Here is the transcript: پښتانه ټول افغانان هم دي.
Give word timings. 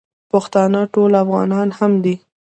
پښتانه 0.31 0.81
ټول 0.93 1.11
افغانان 1.23 1.67
هم 1.77 1.91
دي. 2.03 2.15